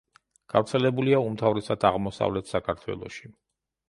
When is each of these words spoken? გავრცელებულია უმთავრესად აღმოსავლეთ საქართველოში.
გავრცელებულია 0.51 1.19
უმთავრესად 1.25 1.85
აღმოსავლეთ 1.89 2.49
საქართველოში. 2.53 3.31